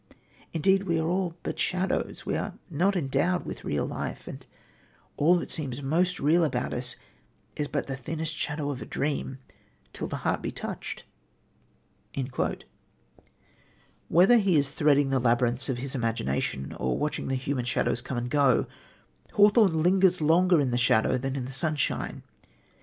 Indeed 0.51 0.85
we 0.85 0.99
are 0.99 1.33
but 1.43 1.59
shadows, 1.59 2.25
we 2.25 2.35
are 2.35 2.55
not 2.71 2.95
endowed 2.95 3.45
with 3.45 3.63
real 3.63 3.85
life, 3.85 4.27
and 4.27 4.43
all 5.15 5.35
that 5.35 5.51
seems 5.51 5.83
most 5.83 6.19
real 6.19 6.43
about 6.43 6.73
us 6.73 6.95
is 7.55 7.67
but 7.67 7.85
the 7.85 7.95
thinnest 7.95 8.35
shadow 8.35 8.71
of 8.71 8.81
a 8.81 8.85
dream 8.87 9.37
till 9.93 10.07
the 10.07 10.15
heart 10.25 10.41
be 10.41 10.49
touched." 10.49 11.03
Whether 14.07 14.37
he 14.39 14.55
is 14.57 14.71
threading 14.71 15.11
the 15.11 15.19
labyrinths 15.19 15.69
of 15.69 15.77
his 15.77 15.93
imagination 15.93 16.73
or 16.79 16.97
watching 16.97 17.27
the 17.27 17.35
human 17.35 17.65
shadows 17.65 18.01
come 18.01 18.17
and 18.17 18.27
go, 18.31 18.65
Hawthorne 19.33 19.83
lingers 19.83 20.19
longer 20.19 20.59
in 20.59 20.71
the 20.71 20.79
shadow 20.79 21.19
than 21.19 21.35
in 21.35 21.45
the 21.45 21.53
sunshine. 21.53 22.23